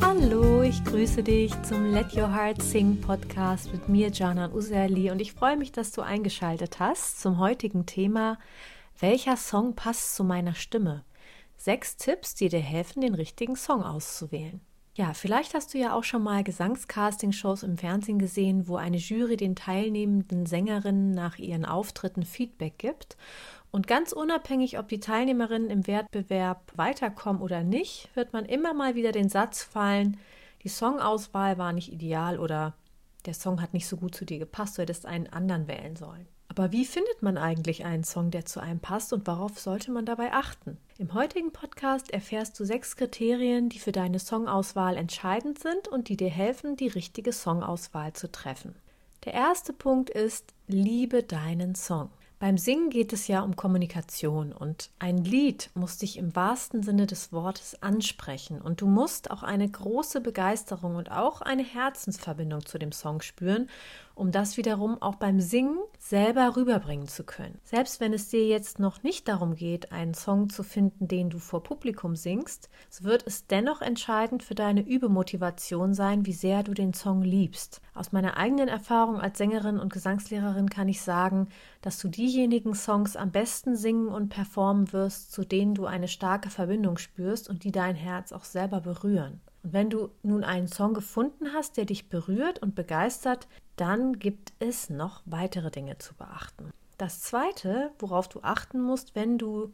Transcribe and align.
Hallo, 0.00 0.62
ich 0.62 0.84
grüße 0.84 1.22
dich 1.22 1.52
zum 1.62 1.92
Let 1.92 2.16
Your 2.16 2.34
Heart 2.34 2.62
Sing 2.62 3.00
Podcast 3.00 3.72
mit 3.72 3.88
mir, 3.88 4.10
Janan 4.10 4.52
Userli, 4.52 5.10
und 5.10 5.20
ich 5.20 5.32
freue 5.32 5.56
mich, 5.56 5.72
dass 5.72 5.92
du 5.92 6.02
eingeschaltet 6.02 6.78
hast 6.78 7.20
zum 7.20 7.38
heutigen 7.38 7.86
Thema 7.86 8.38
Welcher 8.98 9.36
Song 9.36 9.74
passt 9.74 10.14
zu 10.14 10.24
meiner 10.24 10.54
Stimme? 10.54 11.04
Sechs 11.56 11.96
Tipps, 11.96 12.34
die 12.34 12.48
dir 12.48 12.60
helfen, 12.60 13.00
den 13.00 13.14
richtigen 13.14 13.56
Song 13.56 13.82
auszuwählen. 13.82 14.60
Ja, 14.94 15.14
vielleicht 15.14 15.54
hast 15.54 15.72
du 15.72 15.78
ja 15.78 15.94
auch 15.94 16.04
schon 16.04 16.22
mal 16.22 16.44
Gesangscasting-Shows 16.44 17.62
im 17.62 17.78
Fernsehen 17.78 18.18
gesehen, 18.18 18.68
wo 18.68 18.76
eine 18.76 18.98
Jury 18.98 19.38
den 19.38 19.56
teilnehmenden 19.56 20.44
Sängerinnen 20.44 21.12
nach 21.12 21.38
ihren 21.38 21.64
Auftritten 21.64 22.24
Feedback 22.24 22.76
gibt. 22.76 23.16
Und 23.72 23.86
ganz 23.86 24.12
unabhängig, 24.12 24.78
ob 24.78 24.88
die 24.88 25.00
Teilnehmerinnen 25.00 25.70
im 25.70 25.86
Wettbewerb 25.86 26.70
weiterkommen 26.76 27.40
oder 27.40 27.64
nicht, 27.64 28.10
hört 28.12 28.34
man 28.34 28.44
immer 28.44 28.74
mal 28.74 28.94
wieder 28.94 29.12
den 29.12 29.30
Satz 29.30 29.64
fallen, 29.64 30.18
die 30.62 30.68
Songauswahl 30.68 31.56
war 31.56 31.72
nicht 31.72 31.90
ideal 31.90 32.38
oder 32.38 32.74
der 33.24 33.34
Song 33.34 33.62
hat 33.62 33.72
nicht 33.72 33.88
so 33.88 33.96
gut 33.96 34.14
zu 34.14 34.26
dir 34.26 34.38
gepasst, 34.38 34.76
du 34.76 34.82
hättest 34.82 35.06
einen 35.06 35.26
anderen 35.26 35.68
wählen 35.68 35.96
sollen. 35.96 36.28
Aber 36.48 36.70
wie 36.70 36.84
findet 36.84 37.22
man 37.22 37.38
eigentlich 37.38 37.86
einen 37.86 38.04
Song, 38.04 38.30
der 38.30 38.44
zu 38.44 38.60
einem 38.60 38.78
passt 38.78 39.14
und 39.14 39.26
worauf 39.26 39.58
sollte 39.58 39.90
man 39.90 40.04
dabei 40.04 40.34
achten? 40.34 40.76
Im 40.98 41.14
heutigen 41.14 41.50
Podcast 41.50 42.10
erfährst 42.10 42.60
du 42.60 42.66
sechs 42.66 42.94
Kriterien, 42.96 43.70
die 43.70 43.78
für 43.78 43.92
deine 43.92 44.18
Songauswahl 44.18 44.98
entscheidend 44.98 45.58
sind 45.58 45.88
und 45.88 46.10
die 46.10 46.18
dir 46.18 46.28
helfen, 46.28 46.76
die 46.76 46.88
richtige 46.88 47.32
Songauswahl 47.32 48.12
zu 48.12 48.30
treffen. 48.30 48.74
Der 49.24 49.32
erste 49.32 49.72
Punkt 49.72 50.10
ist, 50.10 50.52
liebe 50.66 51.22
deinen 51.22 51.74
Song. 51.74 52.10
Beim 52.42 52.58
Singen 52.58 52.90
geht 52.90 53.12
es 53.12 53.28
ja 53.28 53.42
um 53.42 53.54
Kommunikation 53.54 54.52
und 54.52 54.90
ein 54.98 55.18
Lied 55.18 55.70
muss 55.74 55.98
dich 55.98 56.16
im 56.16 56.34
wahrsten 56.34 56.82
Sinne 56.82 57.06
des 57.06 57.32
Wortes 57.32 57.80
ansprechen. 57.84 58.60
Und 58.60 58.80
du 58.80 58.88
musst 58.88 59.30
auch 59.30 59.44
eine 59.44 59.68
große 59.68 60.20
Begeisterung 60.20 60.96
und 60.96 61.12
auch 61.12 61.40
eine 61.40 61.62
Herzensverbindung 61.62 62.66
zu 62.66 62.78
dem 62.78 62.90
Song 62.90 63.22
spüren, 63.22 63.68
um 64.14 64.30
das 64.30 64.56
wiederum 64.56 65.00
auch 65.00 65.16
beim 65.16 65.40
Singen 65.40 65.78
selber 65.98 66.56
rüberbringen 66.56 67.08
zu 67.08 67.24
können. 67.24 67.58
Selbst 67.64 68.00
wenn 68.00 68.12
es 68.12 68.28
dir 68.28 68.46
jetzt 68.46 68.78
noch 68.78 69.02
nicht 69.02 69.28
darum 69.28 69.54
geht, 69.54 69.92
einen 69.92 70.14
Song 70.14 70.50
zu 70.50 70.62
finden, 70.62 71.08
den 71.08 71.30
du 71.30 71.38
vor 71.38 71.62
Publikum 71.62 72.16
singst, 72.16 72.68
so 72.90 73.04
wird 73.04 73.26
es 73.26 73.46
dennoch 73.46 73.80
entscheidend 73.80 74.42
für 74.42 74.54
deine 74.54 74.82
Übemotivation 74.82 75.94
sein, 75.94 76.26
wie 76.26 76.32
sehr 76.32 76.62
du 76.62 76.74
den 76.74 76.92
Song 76.92 77.22
liebst. 77.22 77.80
Aus 77.94 78.12
meiner 78.12 78.36
eigenen 78.36 78.68
Erfahrung 78.68 79.20
als 79.20 79.38
Sängerin 79.38 79.78
und 79.78 79.92
Gesangslehrerin 79.92 80.68
kann 80.68 80.88
ich 80.88 81.00
sagen, 81.02 81.48
dass 81.80 81.98
du 81.98 82.08
diejenigen 82.08 82.74
Songs 82.74 83.16
am 83.16 83.30
besten 83.30 83.76
singen 83.76 84.08
und 84.08 84.28
performen 84.28 84.92
wirst, 84.92 85.32
zu 85.32 85.44
denen 85.44 85.74
du 85.74 85.86
eine 85.86 86.08
starke 86.08 86.50
Verbindung 86.50 86.98
spürst 86.98 87.48
und 87.48 87.64
die 87.64 87.72
dein 87.72 87.94
Herz 87.94 88.32
auch 88.32 88.44
selber 88.44 88.80
berühren. 88.80 89.40
Und 89.62 89.72
wenn 89.72 89.90
du 89.90 90.10
nun 90.22 90.44
einen 90.44 90.68
Song 90.68 90.94
gefunden 90.94 91.52
hast, 91.52 91.76
der 91.76 91.84
dich 91.84 92.08
berührt 92.08 92.60
und 92.60 92.74
begeistert, 92.74 93.46
dann 93.76 94.18
gibt 94.18 94.52
es 94.58 94.90
noch 94.90 95.22
weitere 95.24 95.70
Dinge 95.70 95.98
zu 95.98 96.14
beachten. 96.14 96.70
Das 96.98 97.20
zweite, 97.20 97.90
worauf 97.98 98.28
du 98.28 98.40
achten 98.42 98.80
musst, 98.80 99.14
wenn 99.14 99.38
du 99.38 99.72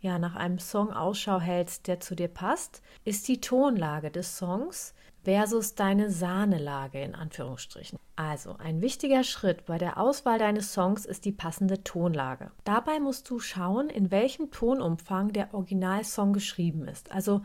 ja 0.00 0.18
nach 0.18 0.36
einem 0.36 0.58
Song 0.58 0.92
Ausschau 0.92 1.40
hältst, 1.40 1.86
der 1.88 2.00
zu 2.00 2.14
dir 2.14 2.28
passt, 2.28 2.82
ist 3.04 3.26
die 3.26 3.40
Tonlage 3.40 4.10
des 4.10 4.36
Songs 4.36 4.94
versus 5.24 5.74
deine 5.74 6.10
Sahnelage 6.10 7.00
in 7.00 7.14
Anführungsstrichen. 7.14 7.98
Also 8.16 8.56
ein 8.58 8.80
wichtiger 8.80 9.24
Schritt 9.24 9.66
bei 9.66 9.78
der 9.78 9.98
Auswahl 9.98 10.38
deines 10.38 10.72
Songs 10.72 11.04
ist 11.04 11.24
die 11.24 11.32
passende 11.32 11.82
Tonlage. 11.82 12.50
Dabei 12.64 13.00
musst 13.00 13.28
du 13.28 13.38
schauen, 13.38 13.90
in 13.90 14.10
welchem 14.10 14.50
Tonumfang 14.50 15.32
der 15.32 15.52
Originalsong 15.52 16.32
geschrieben 16.32 16.86
ist. 16.86 17.12
Also 17.12 17.42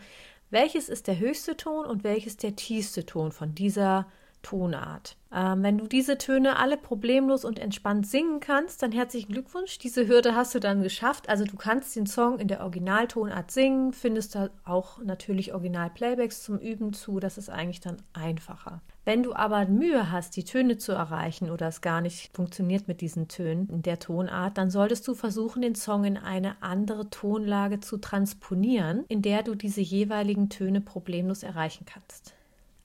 welches 0.53 0.87
ist 0.87 1.07
der 1.07 1.19
höchste 1.19 1.57
Ton 1.57 1.85
und 1.85 2.03
welches 2.03 2.37
der 2.37 2.55
tiefste 2.55 3.05
Ton 3.05 3.31
von 3.31 3.53
dieser 3.53 4.07
Tonart. 4.43 5.15
Ähm, 5.33 5.63
wenn 5.63 5.77
du 5.79 5.87
diese 5.87 6.17
Töne 6.17 6.57
alle 6.57 6.77
problemlos 6.77 7.43
und 7.43 7.57
entspannt 7.57 8.05
singen 8.05 8.39
kannst, 8.39 8.83
dann 8.83 8.91
herzlichen 8.91 9.31
Glückwunsch. 9.31 9.79
Diese 9.79 10.07
Hürde 10.07 10.35
hast 10.35 10.53
du 10.53 10.59
dann 10.59 10.83
geschafft. 10.83 11.29
Also 11.29 11.45
du 11.45 11.55
kannst 11.55 11.95
den 11.95 12.05
Song 12.05 12.39
in 12.39 12.47
der 12.47 12.61
Originaltonart 12.61 13.49
singen, 13.49 13.93
findest 13.93 14.35
da 14.35 14.49
auch 14.63 14.99
natürlich 14.99 15.53
Original-Playbacks 15.53 16.43
zum 16.43 16.59
Üben 16.59 16.93
zu. 16.93 17.19
Das 17.19 17.37
ist 17.37 17.49
eigentlich 17.49 17.79
dann 17.79 17.97
einfacher. 18.13 18.81
Wenn 19.05 19.21
du 19.21 19.33
aber 19.33 19.65
Mühe 19.65 20.11
hast, 20.11 20.37
die 20.37 20.45
Töne 20.45 20.77
zu 20.77 20.93
erreichen 20.93 21.49
oder 21.49 21.67
es 21.67 21.81
gar 21.81 21.99
nicht 21.99 22.33
funktioniert 22.33 22.87
mit 22.87 23.01
diesen 23.01 23.27
Tönen 23.27 23.67
in 23.67 23.81
der 23.81 23.99
Tonart, 23.99 24.57
dann 24.57 24.69
solltest 24.69 25.05
du 25.09 25.13
versuchen, 25.13 25.61
den 25.61 25.75
Song 25.75 26.05
in 26.05 26.17
eine 26.17 26.61
andere 26.61 27.09
Tonlage 27.09 27.81
zu 27.81 27.97
transponieren, 27.97 29.03
in 29.09 29.21
der 29.21 29.43
du 29.43 29.55
diese 29.55 29.81
jeweiligen 29.81 30.49
Töne 30.49 30.79
problemlos 30.79 31.43
erreichen 31.43 31.85
kannst. 31.85 32.33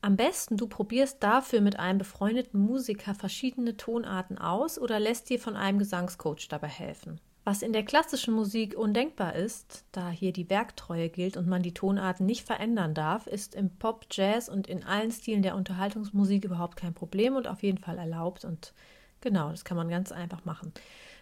Am 0.00 0.16
besten 0.16 0.56
du 0.56 0.66
probierst 0.66 1.22
dafür 1.22 1.60
mit 1.60 1.78
einem 1.78 1.98
befreundeten 1.98 2.60
Musiker 2.60 3.14
verschiedene 3.14 3.76
Tonarten 3.76 4.38
aus 4.38 4.78
oder 4.78 4.98
lässt 4.98 5.30
dir 5.30 5.38
von 5.38 5.56
einem 5.56 5.78
Gesangscoach 5.78 6.48
dabei 6.48 6.68
helfen. 6.68 7.20
Was 7.48 7.62
in 7.62 7.72
der 7.72 7.82
klassischen 7.82 8.34
Musik 8.34 8.76
undenkbar 8.76 9.34
ist, 9.34 9.86
da 9.92 10.10
hier 10.10 10.34
die 10.34 10.50
Werktreue 10.50 11.08
gilt 11.08 11.38
und 11.38 11.48
man 11.48 11.62
die 11.62 11.72
Tonarten 11.72 12.26
nicht 12.26 12.44
verändern 12.44 12.92
darf, 12.92 13.26
ist 13.26 13.54
im 13.54 13.70
Pop, 13.70 14.04
Jazz 14.10 14.50
und 14.50 14.66
in 14.66 14.84
allen 14.84 15.10
Stilen 15.10 15.40
der 15.40 15.56
Unterhaltungsmusik 15.56 16.44
überhaupt 16.44 16.76
kein 16.76 16.92
Problem 16.92 17.36
und 17.36 17.48
auf 17.48 17.62
jeden 17.62 17.78
Fall 17.78 17.96
erlaubt. 17.96 18.44
Und 18.44 18.74
genau, 19.22 19.48
das 19.48 19.64
kann 19.64 19.78
man 19.78 19.88
ganz 19.88 20.12
einfach 20.12 20.44
machen. 20.44 20.74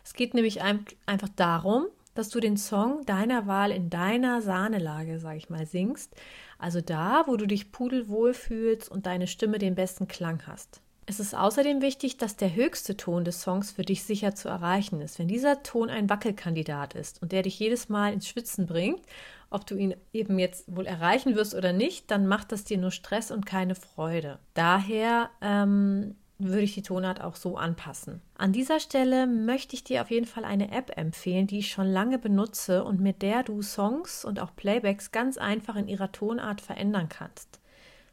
Es 0.03 0.15
geht 0.15 0.35
nämlich 0.35 0.63
einfach 0.63 1.29
darum, 1.37 1.87
dass 2.17 2.29
du 2.29 2.41
den 2.41 2.57
Song 2.57 3.07
deiner 3.07 3.47
Wahl 3.47 3.71
in 3.71 3.89
deiner 3.89 4.43
Sahnelage, 4.43 5.21
sage 5.21 5.39
ich 5.39 5.49
mal, 5.49 5.65
singst. 5.65 6.13
Also 6.59 6.81
da, 6.81 7.23
wo 7.29 7.37
du 7.37 7.47
dich 7.47 7.71
pudelwohl 7.71 8.35
fühlst 8.35 8.91
und 8.91 9.07
deine 9.07 9.29
Stimme 9.29 9.59
den 9.59 9.77
besten 9.77 10.09
Klang 10.09 10.45
hast. 10.49 10.81
Es 11.09 11.21
ist 11.21 11.37
außerdem 11.37 11.83
wichtig, 11.83 12.17
dass 12.17 12.35
der 12.35 12.55
höchste 12.57 12.97
Ton 12.97 13.25
des 13.25 13.41
Songs 13.41 13.71
für 13.71 13.85
dich 13.85 14.03
sicher 14.03 14.35
zu 14.35 14.49
erreichen 14.49 15.01
ist. 15.01 15.21
Wenn 15.21 15.29
dieser 15.29 15.63
Ton 15.63 15.89
ein 15.89 16.11
Wackelkandidat 16.11 16.95
ist 16.95 17.23
und 17.23 17.31
der 17.31 17.43
dich 17.43 17.61
jedes 17.61 17.89
Mal 17.89 18.13
ins 18.13 18.29
Schwitzen 18.29 18.67
bringt, 18.67 19.01
ob 19.49 19.65
du 19.67 19.77
ihn 19.77 19.95
eben 20.13 20.41
jetzt 20.41 20.65
wohl 20.75 20.85
erreichen 20.85 21.37
wirst 21.37 21.55
oder 21.55 21.73
nicht, 21.73 22.11
dann 22.11 22.27
macht 22.27 22.51
das 22.51 22.65
dir 22.65 22.79
nur 22.79 22.91
Stress 22.91 23.31
und 23.31 23.47
keine 23.47 23.77
Freude. 23.77 24.41
Daher 24.55 25.31
ähm, 25.41 26.17
würde 26.39 26.63
ich 26.63 26.75
die 26.75 26.83
Tonart 26.83 27.21
auch 27.21 27.37
so 27.37 27.57
anpassen. 27.57 28.21
An 28.37 28.53
dieser 28.53 28.81
Stelle 28.81 29.29
möchte 29.29 29.75
ich 29.75 29.85
dir 29.85 30.03
auf 30.03 30.11
jeden 30.11 30.27
Fall 30.27 30.45
eine 30.45 30.73
App 30.73 30.99
empfehlen, 30.99 31.47
die 31.47 31.61
ich 31.61 31.69
schon 31.69 31.87
lange 31.87 32.19
benutze 32.19 32.83
und 32.83 33.01
mit 33.01 33.23
der 33.23 33.45
du 33.45 33.63
Songs 33.63 34.25
und 34.25 34.41
auch 34.41 34.55
Playbacks 34.57 35.13
ganz 35.13 35.39
einfach 35.39 35.77
in 35.77 35.87
ihrer 35.87 36.11
Tonart 36.11 36.61
verändern 36.61 37.09
kannst. 37.09 37.61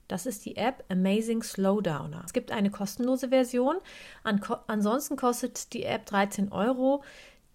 Das 0.07 0.25
ist 0.25 0.45
die 0.45 0.57
App 0.57 0.83
Amazing 0.89 1.43
Slowdowner. 1.43 2.23
Es 2.25 2.33
gibt 2.33 2.51
eine 2.51 2.69
kostenlose 2.69 3.29
Version. 3.29 3.77
An 4.23 4.41
ansonsten 4.67 5.15
kostet 5.15 5.73
die 5.73 5.83
App 5.83 6.05
13 6.05 6.51
Euro 6.51 7.03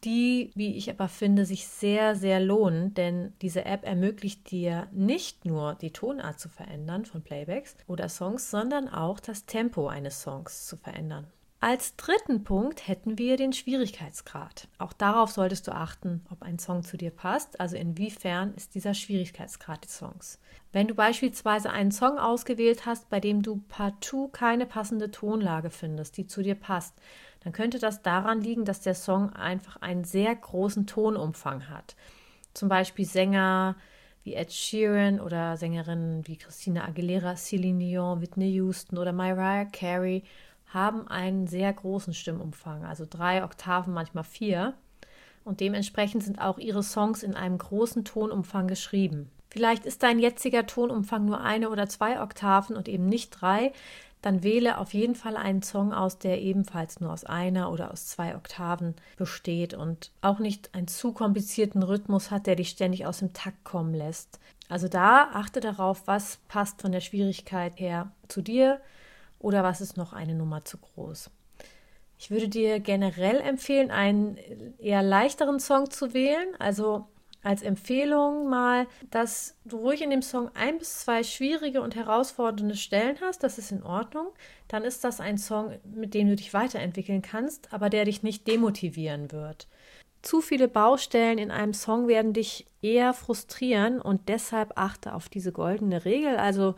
die, 0.04 0.53
wie 0.54 0.76
ich 0.76 0.91
aber 0.91 1.09
finde, 1.09 1.44
sich 1.44 1.66
sehr, 1.66 2.14
sehr 2.14 2.41
lohnen, 2.41 2.94
denn 2.94 3.32
diese 3.42 3.64
App 3.64 3.84
ermöglicht 3.84 4.50
dir 4.50 4.86
nicht 4.92 5.44
nur 5.44 5.75
die 5.75 5.92
Tonart 5.92 6.38
zu 6.38 6.48
verändern 6.48 7.04
von 7.04 7.22
Playbacks 7.22 7.76
oder 7.88 8.09
Songs, 8.09 8.50
sondern 8.50 8.88
auch 8.88 9.19
das 9.19 9.47
Tempo 9.47 9.88
eines 9.88 10.22
Songs 10.22 10.66
zu 10.66 10.76
verändern. 10.76 11.26
Als 11.60 11.96
dritten 11.96 12.44
Punkt 12.44 12.86
hätten 12.86 13.19
wir 13.19 13.36
den 13.36 13.52
Schwierigkeitsgrad. 13.52 14.69
Auch 14.78 14.92
darauf 14.92 15.32
solltest 15.32 15.66
du 15.66 15.72
achten, 15.72 16.24
ob 16.30 16.42
ein 16.42 16.60
Song 16.60 16.84
zu 16.84 16.96
dir 16.96 17.10
passt, 17.10 17.58
also 17.58 17.74
inwiefern 17.76 18.54
ist 18.54 18.76
dieser 18.76 18.94
Schwierigkeitsgrad 18.94 19.84
des 19.84 19.98
Songs. 19.98 20.38
Wenn 20.70 20.86
du 20.86 20.94
beispielsweise 20.94 21.70
einen 21.70 21.91
Song 21.91 22.16
ausgewählt 22.16 22.86
hast, 22.86 23.10
bei 23.10 23.18
dem 23.18 23.42
du 23.42 23.60
partout 23.66 24.28
keine 24.28 24.66
passende 24.66 25.10
Tonlage 25.10 25.70
findest, 25.70 26.16
die 26.16 26.28
zu 26.28 26.42
dir 26.42 26.54
passt, 26.54 26.94
dann 27.41 27.52
könnte 27.52 27.80
das 27.80 28.02
daran 28.02 28.41
liegen, 28.41 28.64
dass 28.64 28.80
der 28.80 28.94
Song 28.94 29.32
einfach 29.32 29.82
einen 29.82 30.04
sehr 30.04 30.36
großen 30.36 30.86
Tonumfang 30.86 31.68
hat. 31.68 31.97
Zum 32.54 32.68
Beispiel 32.68 33.04
Sänger 33.04 33.74
wie 34.22 34.34
Ed 34.34 34.52
Sheeran 34.52 35.21
oder 35.21 35.56
Sängerinnen 35.56 36.24
wie 36.28 36.36
Christina 36.36 36.86
Aguilera, 36.86 37.34
Celine 37.34 37.78
Dion, 37.80 38.21
Whitney 38.21 38.50
Houston 38.53 38.97
oder 38.97 39.12
Mariah 39.12 39.65
Carey 39.65 40.22
haben 40.68 41.09
einen 41.09 41.47
sehr 41.47 41.72
großen 41.72 42.15
Stimmumfang, 42.15 42.84
also 42.84 43.06
drei 43.09 43.42
Oktaven, 43.44 43.92
manchmal 43.92 44.24
vier. 44.24 44.74
Und 45.44 45.60
dementsprechend 45.60 46.22
sind 46.22 46.41
auch 46.41 46.59
ihre 46.59 46.82
Songs 46.82 47.22
in 47.22 47.34
einem 47.34 47.59
großen 47.59 48.04
Tonumfang 48.04 48.68
geschrieben. 48.68 49.30
Vielleicht 49.48 49.86
ist 49.86 50.03
dein 50.03 50.18
jetziger 50.18 50.66
Tonumfang 50.66 51.24
nur 51.24 51.41
eine 51.41 51.70
oder 51.70 51.88
zwei 51.88 52.20
Oktaven 52.20 52.76
und 52.76 52.86
eben 52.86 53.06
nicht 53.06 53.30
drei, 53.30 53.72
dann 54.20 54.42
wähle 54.42 54.78
auf 54.78 54.94
jeden 54.94 55.15
Fall 55.15 55.36
einen 55.36 55.62
Song 55.62 55.92
aus, 55.92 56.18
der 56.18 56.41
ebenfalls 56.41 57.00
nur 57.00 57.12
aus 57.12 57.24
einer 57.24 57.71
oder 57.71 57.92
aus 57.92 58.06
zwei 58.09 58.34
Oktaven 58.34 58.94
besteht 59.16 59.74
und 59.74 60.10
auch 60.22 60.41
nicht 60.41 60.74
einen 60.74 60.88
zu 60.88 61.12
komplizierten 61.12 61.82
Rhythmus 61.82 62.30
hat, 62.30 62.47
der 62.47 62.56
dich 62.56 62.71
ständig 62.71 63.06
aus 63.06 63.21
dem 63.21 63.32
Takt 63.32 63.64
kommen 63.64 63.94
lässt. 63.94 64.41
Also 64.68 64.88
da 64.88 65.30
achte 65.32 65.60
darauf, 65.60 66.06
was 66.06 66.38
passt 66.48 66.82
von 66.82 66.92
der 66.92 67.00
Schwierigkeit 67.00 67.78
her 67.78 68.10
zu 68.26 68.42
dir 68.42 68.80
oder 69.38 69.62
was 69.62 69.80
ist 69.80 69.96
noch 69.96 70.12
eine 70.12 70.34
Nummer 70.34 70.64
zu 70.64 70.78
groß. 70.78 71.30
Ich 72.18 72.30
würde 72.30 72.48
dir 72.48 72.80
generell 72.80 73.40
empfehlen, 73.40 73.90
einen 73.90 74.38
eher 74.78 75.02
leichteren 75.02 75.60
Song 75.60 75.90
zu 75.90 76.14
wählen. 76.14 76.48
Also 76.58 77.06
als 77.42 77.62
Empfehlung 77.62 78.48
mal, 78.48 78.88
dass 79.10 79.56
du 79.64 79.78
ruhig 79.78 80.02
in 80.02 80.10
dem 80.10 80.22
Song 80.22 80.50
ein 80.54 80.78
bis 80.78 81.00
zwei 81.00 81.22
schwierige 81.22 81.80
und 81.80 81.94
herausfordernde 81.94 82.74
Stellen 82.74 83.16
hast. 83.20 83.44
Das 83.44 83.58
ist 83.58 83.70
in 83.70 83.84
Ordnung. 83.84 84.28
Dann 84.66 84.82
ist 84.82 85.04
das 85.04 85.20
ein 85.20 85.38
Song, 85.38 85.78
mit 85.84 86.14
dem 86.14 86.28
du 86.28 86.34
dich 86.34 86.52
weiterentwickeln 86.52 87.22
kannst, 87.22 87.72
aber 87.72 87.88
der 87.88 88.04
dich 88.04 88.24
nicht 88.24 88.48
demotivieren 88.48 89.30
wird. 89.30 89.68
Zu 90.20 90.40
viele 90.40 90.66
Baustellen 90.66 91.38
in 91.38 91.52
einem 91.52 91.74
Song 91.74 92.08
werden 92.08 92.32
dich 92.32 92.66
eher 92.82 93.14
frustrieren 93.14 94.00
und 94.00 94.28
deshalb 94.28 94.72
achte 94.76 95.14
auf 95.14 95.28
diese 95.28 95.52
goldene 95.52 96.04
Regel. 96.04 96.36
Also 96.36 96.74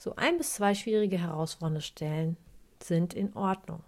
so 0.00 0.16
ein 0.16 0.38
bis 0.38 0.54
zwei 0.54 0.74
schwierige 0.74 1.18
herausfordernde 1.18 1.82
Stellen 1.82 2.38
sind 2.82 3.12
in 3.12 3.36
Ordnung. 3.36 3.84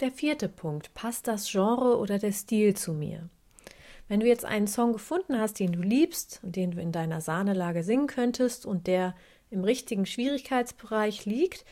Der 0.00 0.10
vierte 0.10 0.48
Punkt, 0.48 0.92
passt 0.94 1.28
das 1.28 1.48
Genre 1.48 1.96
oder 1.98 2.18
der 2.18 2.32
Stil 2.32 2.74
zu 2.74 2.92
mir? 2.92 3.28
Wenn 4.08 4.18
du 4.18 4.26
jetzt 4.26 4.44
einen 4.44 4.66
Song 4.66 4.92
gefunden 4.92 5.38
hast, 5.38 5.60
den 5.60 5.72
du 5.72 5.78
liebst 5.78 6.40
und 6.42 6.56
den 6.56 6.72
du 6.72 6.80
in 6.80 6.90
deiner 6.90 7.20
Sahnelage 7.20 7.84
singen 7.84 8.08
könntest 8.08 8.66
und 8.66 8.88
der 8.88 9.14
im 9.50 9.62
richtigen 9.62 10.06
Schwierigkeitsbereich 10.06 11.24
liegt, 11.24 11.64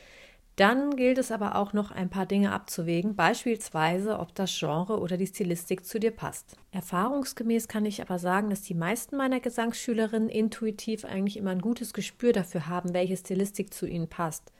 dann 0.56 0.96
gilt 0.96 1.16
es 1.16 1.32
aber 1.32 1.56
auch 1.56 1.72
noch 1.72 1.90
ein 1.90 2.10
paar 2.10 2.26
Dinge 2.26 2.52
abzuwägen, 2.52 3.16
beispielsweise 3.16 4.18
ob 4.18 4.34
das 4.34 4.56
Genre 4.58 4.98
oder 4.98 5.16
die 5.16 5.26
Stilistik 5.26 5.86
zu 5.86 5.98
dir 5.98 6.10
passt. 6.10 6.56
Erfahrungsgemäß 6.72 7.68
kann 7.68 7.86
ich 7.86 8.02
aber 8.02 8.18
sagen, 8.18 8.50
dass 8.50 8.62
die 8.62 8.74
meisten 8.74 9.16
meiner 9.16 9.40
Gesangsschülerinnen 9.40 10.28
intuitiv 10.28 11.06
eigentlich 11.06 11.38
immer 11.38 11.50
ein 11.50 11.62
gutes 11.62 11.94
Gespür 11.94 12.32
dafür 12.32 12.66
haben, 12.66 12.92
welche 12.92 13.16
Stilistik 13.16 13.72
zu 13.72 13.86
ihnen 13.86 14.08
passt. 14.08 14.52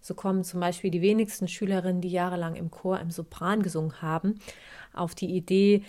So 0.00 0.14
kommen 0.14 0.42
zum 0.42 0.60
Beispiel 0.60 0.90
die 0.90 1.00
wenigsten 1.00 1.48
Schülerinnen, 1.48 2.00
die 2.00 2.10
jahrelang 2.10 2.56
im 2.56 2.70
Chor 2.70 2.98
im 3.00 3.10
Sopran 3.10 3.62
gesungen 3.62 4.02
haben, 4.02 4.40
auf 4.92 5.14
die 5.14 5.34
Idee, 5.34 5.84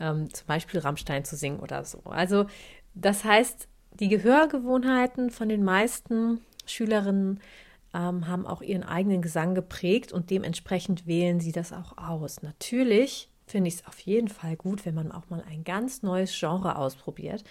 ähm, 0.00 0.32
zum 0.32 0.46
Beispiel 0.46 0.80
Rammstein 0.80 1.24
zu 1.24 1.36
singen 1.36 1.60
oder 1.60 1.84
so. 1.84 2.00
Also 2.04 2.46
das 2.94 3.24
heißt, 3.24 3.68
die 4.00 4.08
Gehörgewohnheiten 4.08 5.30
von 5.30 5.48
den 5.48 5.64
meisten 5.64 6.40
Schülerinnen 6.66 7.40
ähm, 7.94 8.26
haben 8.26 8.46
auch 8.46 8.62
ihren 8.62 8.82
eigenen 8.82 9.22
Gesang 9.22 9.54
geprägt 9.54 10.12
und 10.12 10.30
dementsprechend 10.30 11.06
wählen 11.06 11.40
sie 11.40 11.52
das 11.52 11.72
auch 11.72 11.96
aus. 11.98 12.42
Natürlich 12.42 13.30
finde 13.46 13.68
ich 13.68 13.76
es 13.76 13.86
auf 13.86 13.98
jeden 14.00 14.28
Fall 14.28 14.56
gut, 14.56 14.84
wenn 14.84 14.94
man 14.94 15.12
auch 15.12 15.30
mal 15.30 15.42
ein 15.48 15.64
ganz 15.64 16.02
neues 16.02 16.38
Genre 16.38 16.76
ausprobiert 16.76 17.44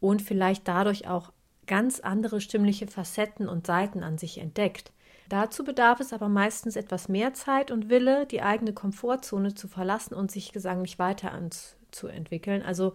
und 0.00 0.22
vielleicht 0.22 0.66
dadurch 0.66 1.06
auch 1.06 1.32
ganz 1.66 2.00
andere 2.00 2.40
stimmliche 2.40 2.86
Facetten 2.86 3.48
und 3.48 3.66
Seiten 3.66 4.02
an 4.02 4.18
sich 4.18 4.38
entdeckt. 4.38 4.92
Dazu 5.28 5.64
bedarf 5.64 6.00
es 6.00 6.12
aber 6.12 6.28
meistens 6.28 6.76
etwas 6.76 7.08
mehr 7.08 7.32
Zeit 7.32 7.70
und 7.70 7.88
Wille, 7.88 8.26
die 8.26 8.42
eigene 8.42 8.74
Komfortzone 8.74 9.54
zu 9.54 9.68
verlassen 9.68 10.14
und 10.14 10.30
sich 10.30 10.52
gesanglich 10.52 10.98
weiter 10.98 11.32
anzuentwickeln. 11.32 12.62
Also 12.62 12.92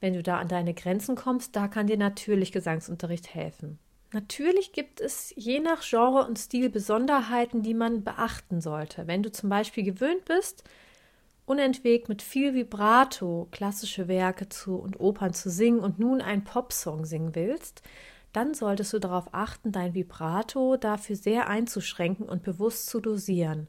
wenn 0.00 0.14
du 0.14 0.22
da 0.22 0.38
an 0.38 0.48
deine 0.48 0.74
Grenzen 0.74 1.16
kommst, 1.16 1.56
da 1.56 1.66
kann 1.66 1.86
dir 1.86 1.96
natürlich 1.96 2.52
Gesangsunterricht 2.52 3.34
helfen. 3.34 3.78
Natürlich 4.14 4.70
gibt 4.70 5.00
es 5.00 5.32
je 5.36 5.58
nach 5.58 5.82
Genre 5.82 6.24
und 6.24 6.38
Stil 6.38 6.70
Besonderheiten, 6.70 7.62
die 7.62 7.74
man 7.74 8.04
beachten 8.04 8.60
sollte. 8.60 9.08
Wenn 9.08 9.24
du 9.24 9.32
zum 9.32 9.48
Beispiel 9.48 9.82
gewöhnt 9.82 10.24
bist, 10.24 10.62
unentwegt 11.46 12.08
mit 12.08 12.22
viel 12.22 12.54
Vibrato 12.54 13.48
klassische 13.50 14.06
Werke 14.06 14.48
zu 14.48 14.76
und 14.76 15.00
Opern 15.00 15.34
zu 15.34 15.50
singen 15.50 15.80
und 15.80 15.98
nun 15.98 16.20
einen 16.20 16.44
Popsong 16.44 17.04
singen 17.04 17.34
willst, 17.34 17.82
dann 18.32 18.54
solltest 18.54 18.92
du 18.92 19.00
darauf 19.00 19.26
achten, 19.32 19.72
dein 19.72 19.94
Vibrato 19.94 20.76
dafür 20.76 21.16
sehr 21.16 21.48
einzuschränken 21.48 22.28
und 22.28 22.44
bewusst 22.44 22.86
zu 22.86 23.00
dosieren. 23.00 23.66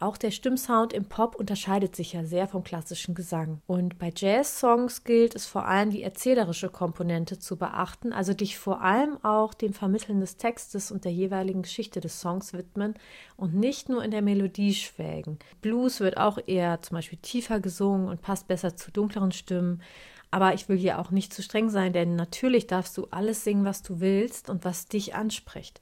Auch 0.00 0.16
der 0.16 0.32
Stimmsound 0.32 0.92
im 0.92 1.04
Pop 1.04 1.36
unterscheidet 1.36 1.94
sich 1.94 2.14
ja 2.14 2.24
sehr 2.24 2.48
vom 2.48 2.64
klassischen 2.64 3.14
Gesang. 3.14 3.60
Und 3.66 3.98
bei 3.98 4.12
Jazz-Songs 4.14 5.04
gilt 5.04 5.36
es 5.36 5.46
vor 5.46 5.66
allem 5.66 5.90
die 5.90 6.02
erzählerische 6.02 6.70
Komponente 6.70 7.38
zu 7.38 7.56
beachten, 7.56 8.12
also 8.12 8.34
dich 8.34 8.58
vor 8.58 8.82
allem 8.82 9.22
auch 9.24 9.54
dem 9.54 9.72
Vermitteln 9.72 10.20
des 10.20 10.38
Textes 10.38 10.90
und 10.90 11.04
der 11.04 11.12
jeweiligen 11.12 11.62
Geschichte 11.62 12.00
des 12.00 12.20
Songs 12.20 12.52
widmen 12.52 12.94
und 13.36 13.54
nicht 13.54 13.88
nur 13.88 14.02
in 14.02 14.10
der 14.10 14.22
Melodie 14.22 14.74
schwelgen. 14.74 15.38
Blues 15.60 16.00
wird 16.00 16.16
auch 16.16 16.38
eher 16.46 16.82
zum 16.82 16.96
Beispiel 16.96 17.18
tiefer 17.22 17.60
gesungen 17.60 18.08
und 18.08 18.22
passt 18.22 18.48
besser 18.48 18.76
zu 18.76 18.90
dunkleren 18.90 19.32
Stimmen. 19.32 19.82
Aber 20.32 20.54
ich 20.54 20.68
will 20.68 20.78
hier 20.78 20.98
auch 20.98 21.10
nicht 21.10 21.34
zu 21.34 21.42
streng 21.42 21.68
sein, 21.68 21.92
denn 21.92 22.16
natürlich 22.16 22.66
darfst 22.66 22.96
du 22.96 23.06
alles 23.10 23.44
singen, 23.44 23.66
was 23.66 23.82
du 23.82 24.00
willst 24.00 24.48
und 24.48 24.64
was 24.64 24.86
dich 24.86 25.14
anspricht. 25.14 25.78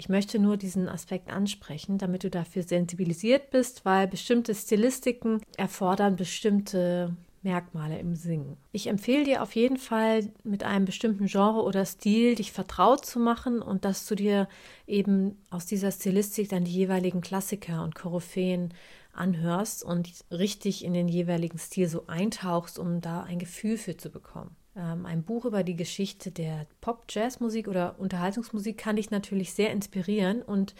Ich 0.00 0.08
möchte 0.08 0.38
nur 0.38 0.56
diesen 0.56 0.88
Aspekt 0.88 1.30
ansprechen, 1.30 1.98
damit 1.98 2.24
du 2.24 2.30
dafür 2.30 2.62
sensibilisiert 2.62 3.50
bist, 3.50 3.84
weil 3.84 4.08
bestimmte 4.08 4.54
Stilistiken 4.54 5.42
erfordern 5.58 6.16
bestimmte 6.16 7.14
Merkmale 7.42 7.98
im 7.98 8.16
Singen. 8.16 8.56
Ich 8.72 8.86
empfehle 8.86 9.24
dir 9.24 9.42
auf 9.42 9.54
jeden 9.54 9.76
Fall 9.76 10.32
mit 10.42 10.64
einem 10.64 10.86
bestimmten 10.86 11.26
Genre 11.26 11.62
oder 11.62 11.84
Stil 11.84 12.34
dich 12.34 12.50
vertraut 12.50 13.04
zu 13.04 13.20
machen 13.20 13.60
und 13.60 13.84
dass 13.84 14.06
du 14.06 14.14
dir 14.14 14.48
eben 14.86 15.36
aus 15.50 15.66
dieser 15.66 15.92
Stilistik 15.92 16.48
dann 16.48 16.64
die 16.64 16.72
jeweiligen 16.72 17.20
Klassiker 17.20 17.84
und 17.84 17.94
Koryphäen 17.94 18.72
anhörst 19.12 19.84
und 19.84 20.10
richtig 20.30 20.82
in 20.82 20.94
den 20.94 21.08
jeweiligen 21.08 21.58
Stil 21.58 21.88
so 21.90 22.06
eintauchst, 22.06 22.78
um 22.78 23.02
da 23.02 23.24
ein 23.24 23.38
Gefühl 23.38 23.76
für 23.76 23.98
zu 23.98 24.08
bekommen. 24.08 24.56
Ähm, 24.80 25.04
ein 25.04 25.22
Buch 25.22 25.44
über 25.44 25.62
die 25.62 25.76
Geschichte 25.76 26.30
der 26.30 26.66
Pop-Jazz-Musik 26.80 27.68
oder 27.68 27.96
Unterhaltungsmusik 27.98 28.78
kann 28.78 28.96
dich 28.96 29.10
natürlich 29.10 29.52
sehr 29.52 29.70
inspirieren 29.70 30.40
und 30.42 30.74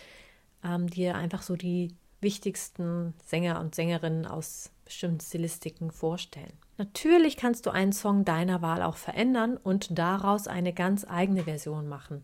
ähm, 0.65 0.89
dir 0.89 1.15
einfach 1.17 1.43
so 1.43 1.55
die 1.55 1.95
wichtigsten 2.23 3.15
Sänger 3.27 3.61
und 3.61 3.75
Sängerinnen 3.75 4.27
aus 4.27 4.71
bestimmten 4.85 5.21
Stilistiken 5.21 5.91
vorstellen. 5.91 6.53
Natürlich 6.79 7.37
kannst 7.37 7.67
du 7.67 7.71
einen 7.71 7.93
Song 7.93 8.25
deiner 8.25 8.63
Wahl 8.63 8.83
auch 8.83 8.97
verändern 8.97 9.59
und 9.59 9.99
daraus 9.99 10.49
eine 10.49 10.73
ganz 10.73 11.05
eigene 11.07 11.45
Version 11.45 11.89
machen 11.89 12.23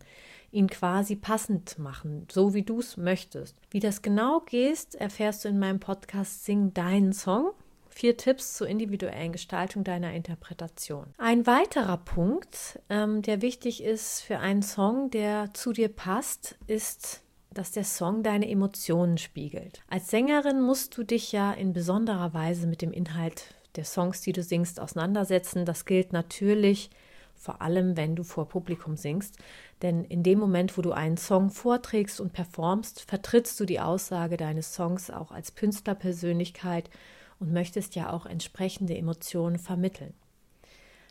ihn 0.53 0.69
quasi 0.71 1.17
passend 1.17 1.79
machen, 1.79 2.27
so 2.31 2.55
wie 2.55 2.63
du 2.63 2.81
es 2.81 2.97
möchtest. 2.97 3.57
Wie 3.71 3.81
das 3.81 4.01
genau 4.01 4.41
geht, 4.41 4.95
erfährst 4.95 5.45
du 5.45 5.49
in 5.49 5.59
meinem 5.59 5.81
Podcast 5.81 6.45
Sing 6.45 6.73
deinen 6.73 7.13
Song. 7.13 7.51
Vier 7.97 8.19
Tipps 8.19 8.53
zur 8.53 8.69
individuellen 8.69 9.33
Gestaltung 9.33 9.83
deiner 9.83 10.13
Interpretation. 10.13 11.07
Ein 11.17 11.47
weiterer 11.47 11.97
Punkt, 11.97 12.79
ähm, 12.91 13.23
der 13.23 13.41
wichtig 13.41 13.83
ist 13.83 14.21
für 14.21 14.39
einen 14.39 14.61
Song, 14.61 15.09
der 15.09 15.55
zu 15.55 15.73
dir 15.73 15.89
passt, 15.89 16.59
ist 16.67 17.23
dass 17.55 17.73
der 17.73 17.85
Song 17.85 18.23
deine 18.23 18.51
Emotionen 18.51 19.17
spiegelt. 19.17 19.81
Als 19.89 20.11
Sängerin 20.11 20.61
musst 20.61 20.99
du 20.99 21.05
dich 21.05 21.33
ja 21.33 21.53
in 21.53 21.73
besonderer 21.73 22.35
Weise 22.35 22.67
mit 22.67 22.83
dem 22.83 22.93
Inhalt 22.93 23.55
der 23.77 23.87
Songs, 23.87 24.21
die 24.21 24.33
du 24.33 24.43
singst, 24.43 24.79
auseinandersetzen. 24.79 25.65
Das 25.65 25.87
gilt 25.87 26.13
natürlich 26.13 26.91
vor 27.35 27.63
allem, 27.63 27.97
wenn 27.97 28.15
du 28.15 28.25
vor 28.25 28.47
Publikum 28.47 28.99
singst. 28.99 29.39
Denn 29.81 30.05
in 30.05 30.23
dem 30.23 30.39
Moment, 30.39 30.77
wo 30.77 30.83
du 30.83 30.93
einen 30.93 31.17
Song 31.17 31.49
vorträgst 31.49 32.21
und 32.21 32.35
performst, 32.35 33.01
vertrittst 33.09 33.59
du 33.59 33.65
die 33.65 33.81
Aussage 33.81 34.37
deines 34.37 34.75
Songs 34.75 35.11
auch 35.11 35.31
als 35.31 35.55
Künstlerpersönlichkeit 35.55 36.91
und 37.39 37.53
möchtest 37.53 37.95
ja 37.95 38.13
auch 38.13 38.27
entsprechende 38.27 38.97
Emotionen 38.97 39.59
vermitteln. 39.59 40.15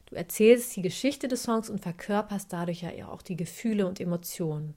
Du 0.08 0.16
erzählst 0.16 0.76
die 0.76 0.82
Geschichte 0.82 1.28
des 1.28 1.44
Songs 1.44 1.70
und 1.70 1.80
verkörperst 1.80 2.52
dadurch 2.54 2.82
ja 2.82 3.08
auch 3.08 3.22
die 3.22 3.36
Gefühle 3.38 3.88
und 3.88 4.00
Emotionen. 4.00 4.76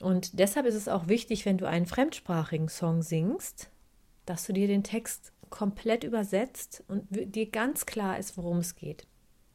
Und 0.00 0.38
deshalb 0.38 0.66
ist 0.66 0.74
es 0.74 0.88
auch 0.88 1.08
wichtig, 1.08 1.44
wenn 1.44 1.58
du 1.58 1.66
einen 1.66 1.86
fremdsprachigen 1.86 2.68
Song 2.68 3.02
singst, 3.02 3.68
dass 4.26 4.46
du 4.46 4.52
dir 4.52 4.68
den 4.68 4.84
Text 4.84 5.32
komplett 5.50 6.04
übersetzt 6.04 6.84
und 6.88 7.06
dir 7.10 7.50
ganz 7.50 7.86
klar 7.86 8.18
ist, 8.18 8.36
worum 8.36 8.58
es 8.58 8.76
geht. 8.76 9.07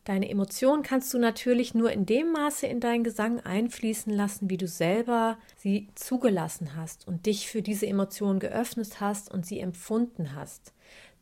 Deine 0.06 0.30
Emotionen 0.30 0.84
kannst 0.84 1.14
du 1.14 1.18
natürlich 1.18 1.74
nur 1.74 1.92
in 1.92 2.06
dem 2.06 2.34
Maße 2.34 2.68
in 2.68 2.82
deinen 2.82 3.06
Gesang 3.06 3.40
einfließen 3.40 4.12
lassen, 4.12 4.50
wie 4.50 4.58
du 4.58 4.68
selber 4.68 5.38
sie 5.56 5.88
zugelassen 5.96 6.76
hast 6.76 7.08
und 7.08 7.26
dich 7.26 7.48
für 7.48 7.62
diese 7.62 7.88
Emotionen 7.88 8.40
geöffnet 8.40 9.00
hast 9.00 9.32
und 9.32 9.46
sie 9.46 9.60
empfunden 9.60 10.36
hast. 10.36 10.74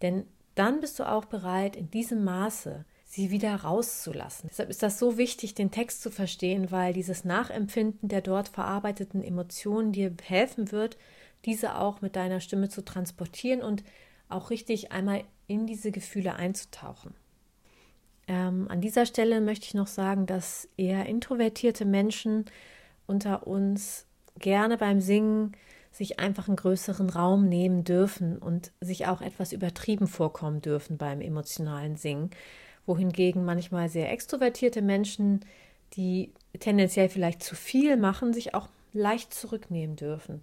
Denn 0.02 0.26
dann 0.56 0.82
bist 0.82 0.98
du 1.00 1.08
auch 1.08 1.26
bereit, 1.26 1.76
in 1.76 1.92
diesem 1.92 2.24
Maße 2.24 2.86
sie 3.06 3.30
wieder 3.30 3.54
rauszulassen. 3.54 4.50
Deshalb 4.50 4.70
ist 4.70 4.82
das 4.82 4.98
so 4.98 5.18
wichtig, 5.18 5.54
den 5.54 5.70
Text 5.70 6.02
zu 6.02 6.10
verstehen, 6.10 6.72
weil 6.72 6.94
dieses 6.94 7.24
Nachempfinden 7.24 8.10
der 8.10 8.22
dort 8.22 8.48
verarbeiteten 8.48 9.22
Emotionen 9.22 9.92
dir 9.92 10.12
helfen 10.24 10.72
wird, 10.72 10.98
diese 11.46 11.78
auch 11.78 12.02
mit 12.02 12.16
deiner 12.16 12.40
Stimme 12.40 12.70
zu 12.70 12.84
transportieren 12.84 13.62
und 13.62 13.84
auch 14.30 14.50
richtig 14.50 14.92
einmal 14.92 15.24
in 15.48 15.68
diese 15.68 15.92
Gefühle 15.92 16.36
einzutauchen. 16.36 17.14
Ähm, 18.32 18.68
an 18.70 18.80
dieser 18.80 19.06
Stelle 19.06 19.42
möchte 19.42 19.66
ich 19.66 19.74
noch 19.74 19.88
sagen, 19.88 20.26
dass 20.26 20.70
eher 20.78 21.06
introvertierte 21.06 21.84
Menschen 21.84 22.46
unter 23.06 23.46
uns 23.46 24.06
gerne 24.40 24.78
beim 24.78 25.02
Singen 25.02 25.52
sich 25.92 26.22
einfach 26.22 26.48
einen 26.48 26.56
größeren 26.56 27.10
Raum 27.10 27.50
nehmen 27.50 27.84
dürfen 27.84 28.38
und 28.38 28.72
sich 28.80 29.06
auch 29.08 29.20
etwas 29.20 29.52
übertrieben 29.52 30.08
vorkommen 30.08 30.62
dürfen 30.62 30.98
beim 30.98 31.20
emotionalen 31.20 31.98
Singen, 31.98 32.30
wohingegen 32.86 33.44
manchmal 33.44 33.90
sehr 33.90 34.10
extrovertierte 34.10 34.82
Menschen, 34.82 35.42
die 35.98 36.32
tendenziell 36.58 37.10
vielleicht 37.10 37.44
zu 37.44 37.56
viel 37.56 37.98
machen, 37.98 38.32
sich 38.32 38.56
auch 38.56 38.70
leicht 38.94 39.34
zurücknehmen 39.34 39.98
dürfen. 39.98 40.42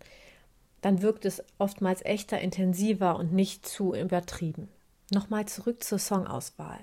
Dann 0.83 1.01
wirkt 1.01 1.25
es 1.25 1.43
oftmals 1.57 2.05
echter, 2.05 2.39
intensiver 2.39 3.17
und 3.17 3.33
nicht 3.33 3.67
zu 3.67 3.95
übertrieben. 3.95 4.69
Nochmal 5.11 5.47
zurück 5.47 5.83
zur 5.83 5.99
Songauswahl. 5.99 6.81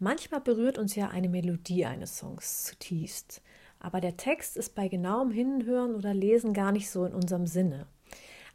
Manchmal 0.00 0.40
berührt 0.40 0.78
uns 0.78 0.96
ja 0.96 1.08
eine 1.08 1.28
Melodie 1.28 1.84
eines 1.86 2.18
Songs 2.18 2.64
zutiefst, 2.64 3.40
aber 3.78 4.00
der 4.00 4.16
Text 4.16 4.56
ist 4.56 4.74
bei 4.74 4.88
genauem 4.88 5.30
Hinhören 5.30 5.94
oder 5.94 6.12
Lesen 6.12 6.54
gar 6.54 6.72
nicht 6.72 6.90
so 6.90 7.04
in 7.04 7.14
unserem 7.14 7.46
Sinne. 7.46 7.86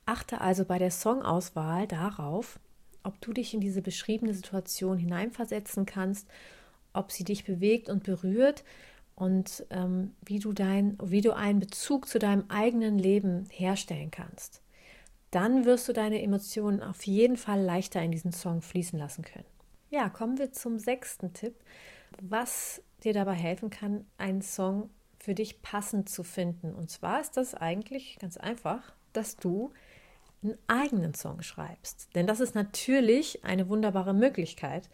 Achte 0.06 0.42
also 0.42 0.65
bei 0.65 0.77
der 0.77 0.92
Songauswahl 0.92 1.88
darauf, 1.88 2.60
ob 3.03 3.20
du 3.22 3.32
dich 3.32 3.53
in 3.53 3.62
diese 3.62 3.82
beschriebene 3.82 4.34
Situation 4.34 4.98
hineinversetzen 4.98 5.86
kannst, 5.86 6.27
ob 6.92 7.12
sie 7.13 7.24
dich 7.24 7.46
bewegt 7.46 7.89
und 7.89 8.03
berührt 8.03 8.65
und 9.15 9.65
ähm, 9.70 10.12
wie, 10.25 10.39
du 10.39 10.51
dein, 10.51 10.98
wie 11.01 11.22
du 11.22 11.34
einen 11.34 11.60
Bezug 11.60 12.10
zu 12.10 12.20
deinem 12.20 12.46
eigenen 12.50 13.00
Leben 13.00 13.46
herstellen 13.50 14.12
kannst. 14.12 14.62
Dann 15.34 15.66
wirst 15.66 15.88
du 15.88 15.94
deine 15.94 16.22
Emotionen 16.22 16.84
auf 16.84 17.08
jeden 17.08 17.38
Fall 17.38 17.60
leichter 17.60 18.00
in 18.04 18.12
diesen 18.12 18.32
Song 18.32 18.62
fließen 18.62 19.00
lassen 19.00 19.24
können. 19.24 19.48
Ja, 19.90 20.08
kommen 20.10 20.38
wir 20.38 20.52
zum 20.52 20.78
sechsten 20.78 21.34
Tipp, 21.34 21.56
was 22.22 22.84
dir 23.04 23.13
dabei 23.13 23.34
helfen 23.34 23.72
kann, 23.72 24.06
einen 24.20 24.44
Song 24.44 24.92
für 25.20 25.34
dich 25.34 25.63
passend 25.63 26.08
zu 26.08 26.24
finden. 26.24 26.75
Und 26.75 26.92
zwar 26.92 27.20
ist 27.20 27.36
das 27.36 27.56
eigentlich 27.56 28.20
ganz 28.20 28.38
einfach, 28.38 28.94
dass 29.12 29.36
du 29.36 29.74
einen 30.44 30.56
eigenen 30.68 31.16
Song 31.16 31.42
schreibst. 31.42 32.10
Denn 32.13 32.28
das 32.28 32.40
ist 32.40 32.54
natürlich 32.54 33.44
eine 33.44 33.70
wunderbare 33.70 34.13
Möglichkeit. 34.13 34.88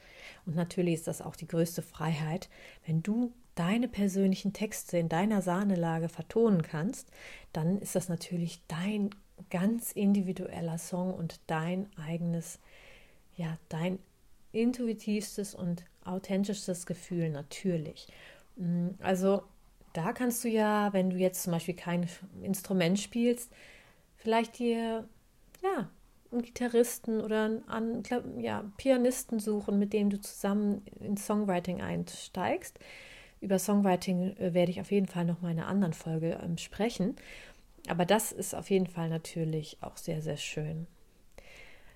Und 0.45 0.55
natürlich 0.55 0.93
ist 0.93 1.07
das 1.07 1.21
auch 1.21 1.35
die 1.35 1.47
größte 1.47 1.81
Freiheit, 1.81 2.49
wenn 2.85 3.03
du 3.03 3.33
deine 3.55 3.89
persönlichen 3.89 4.53
Texte 4.53 4.97
in 4.97 5.09
deiner 5.09 5.41
Sahnelage 5.41 6.07
vertonen 6.07 6.61
kannst, 6.61 7.11
dann 7.51 7.77
ist 7.79 7.95
das 7.95 8.07
natürlich 8.07 8.61
dein 8.69 9.09
ganz 9.49 9.91
individueller 9.91 10.77
Song 10.77 11.13
und 11.13 11.39
dein 11.47 11.87
eigenes, 11.97 12.59
ja, 13.35 13.57
dein 13.69 13.99
intuitivstes 14.51 15.55
und 15.55 15.85
authentischstes 16.03 16.85
Gefühl 16.85 17.29
natürlich. 17.29 18.07
Mm, 18.55 18.89
also 18.99 19.43
da 19.93 20.13
kannst 20.13 20.43
du 20.43 20.49
ja, 20.49 20.93
wenn 20.93 21.09
du 21.09 21.17
jetzt 21.17 21.43
zum 21.43 21.51
Beispiel 21.51 21.75
kein 21.75 22.07
Instrument 22.41 22.99
spielst, 22.99 23.51
vielleicht 24.15 24.59
dir 24.59 25.07
ja, 25.63 25.89
einen 26.31 26.41
Gitarristen 26.43 27.21
oder 27.21 27.61
einen 27.67 28.03
ja, 28.39 28.63
Pianisten 28.77 29.39
suchen, 29.39 29.79
mit 29.79 29.93
dem 29.93 30.09
du 30.09 30.19
zusammen 30.21 30.85
ins 30.99 31.25
Songwriting 31.25 31.81
einsteigst. 31.81 32.79
Über 33.41 33.57
Songwriting 33.57 34.35
äh, 34.37 34.53
werde 34.53 34.71
ich 34.71 34.81
auf 34.81 34.91
jeden 34.91 35.07
Fall 35.07 35.25
noch 35.25 35.41
mal 35.41 35.51
in 35.51 35.59
einer 35.59 35.67
anderen 35.67 35.93
Folge 35.93 36.39
ähm, 36.43 36.57
sprechen. 36.57 37.15
Aber 37.89 38.05
das 38.05 38.31
ist 38.31 38.55
auf 38.55 38.69
jeden 38.69 38.87
Fall 38.87 39.09
natürlich 39.09 39.77
auch 39.81 39.97
sehr, 39.97 40.21
sehr 40.21 40.37
schön. 40.37 40.87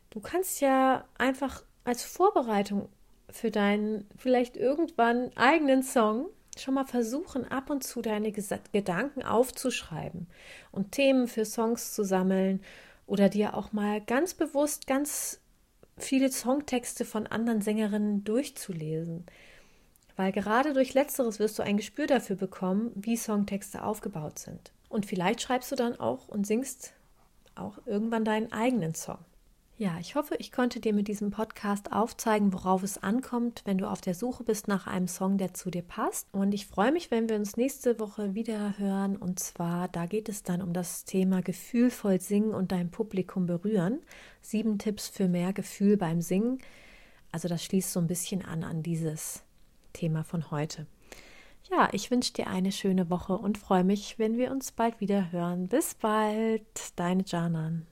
Du 0.10 0.20
kannst 0.20 0.62
ja 0.62 1.06
einfach 1.18 1.64
als 1.84 2.04
Vorbereitung 2.04 2.90
für 3.30 3.52
deinen 3.52 4.08
vielleicht 4.18 4.58
irgendwann 4.58 5.32
eigenen 5.36 5.84
Song 5.84 6.28
schon 6.58 6.76
mal 6.76 6.86
versuchen, 6.86 7.50
ab 7.50 7.70
und 7.70 7.84
zu 7.84 8.02
deine 8.02 8.32
Gedanken 8.32 9.24
aufzuschreiben 9.24 10.28
und 10.72 10.92
Themen 10.92 11.28
für 11.28 11.46
Songs 11.46 11.94
zu 11.94 12.04
sammeln 12.04 12.62
oder 13.08 13.30
dir 13.30 13.56
auch 13.56 13.72
mal 13.74 14.02
ganz 14.02 14.34
bewusst 14.34 14.88
ganz 14.88 15.40
viele 15.98 16.32
Songtexte 16.32 17.06
von 17.06 17.28
anderen 17.28 17.62
Sängerinnen 17.62 18.24
durchzulesen. 18.24 19.26
Weil 20.16 20.32
gerade 20.32 20.74
durch 20.74 20.94
letzteres 20.94 21.40
wirst 21.40 21.58
du 21.58 21.64
ein 21.64 21.78
Gespür 21.78 22.06
dafür 22.06 22.36
bekommen, 22.36 22.92
wie 22.96 23.18
Songtexte 23.18 23.84
aufgebaut 23.84 24.38
sind. 24.38 24.72
Und 24.94 25.08
vielleicht 25.08 25.42
schreibst 25.42 25.72
du 25.72 25.76
dann 25.76 26.00
auch 26.00 26.28
und 26.28 26.46
singst 26.46 26.94
auch 27.56 27.80
irgendwann 27.88 28.24
deinen 28.24 28.52
eigenen 28.52 28.94
Song. 28.94 29.18
Ja, 29.76 29.98
ich 30.00 30.14
hoffe, 30.14 30.36
ich 30.38 30.52
konnte 30.52 30.80
dir 30.80 30.94
mit 30.94 31.08
diesem 31.08 31.32
Podcast 31.32 31.92
aufzeigen, 31.92 32.54
worauf 32.54 32.84
es 32.84 33.02
ankommt, 33.02 33.64
wenn 33.66 33.80
du 33.80 33.90
auf 33.90 34.02
der 34.02 34.14
Suche 34.14 34.44
bist 34.44 34.68
nach 34.68 34.86
einem 34.86 35.08
Song, 35.08 35.40
der 35.40 35.56
zu 35.56 35.72
dir 35.72 35.82
passt. 35.82 36.28
Und 36.32 36.54
ich 36.54 36.68
freue 36.68 36.92
mich, 36.92 37.10
wenn 37.10 37.28
wir 37.28 37.38
uns 37.38 37.58
nächste 37.58 38.00
Woche 38.00 38.36
wieder 38.36 38.78
hören. 38.78 39.18
Und 39.18 39.40
zwar, 39.40 39.88
da 39.88 40.06
geht 40.06 40.30
es 40.30 40.44
dann 40.44 40.62
um 40.62 40.74
das 40.74 41.06
Thema 41.06 41.42
gefühlvoll 41.42 42.22
singen 42.22 42.54
und 42.54 42.72
dein 42.72 42.92
Publikum 42.92 43.48
berühren. 43.48 44.00
Sieben 44.42 44.78
Tipps 44.78 45.10
für 45.10 45.28
mehr 45.28 45.54
Gefühl 45.54 45.98
beim 45.98 46.22
Singen. 46.22 46.60
Also 47.32 47.48
das 47.48 47.64
schließt 47.64 47.92
so 47.92 48.00
ein 48.00 48.08
bisschen 48.08 48.46
an 48.46 48.64
an 48.64 48.84
dieses 48.84 49.42
Thema 49.92 50.24
von 50.24 50.52
heute. 50.52 50.86
Ja, 51.72 51.90
ich 51.92 52.12
wünsche 52.12 52.34
dir 52.34 52.48
eine 52.48 52.72
schöne 52.72 53.10
Woche 53.10 53.38
und 53.38 53.58
freue 53.58 53.84
mich, 53.84 54.20
wenn 54.20 54.38
wir 54.38 54.52
uns 54.52 54.72
bald 54.72 55.00
wieder 55.00 55.32
hören. 55.32 55.68
Bis 55.68 55.96
bald, 55.96 56.64
deine 56.98 57.24
Janan. 57.26 57.88